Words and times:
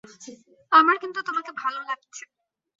আমার 0.71 0.95
কিন্তু 0.97 1.19
তোমাকে 1.27 1.51
ভালো 1.57 1.79
লাগছে। 1.81 2.23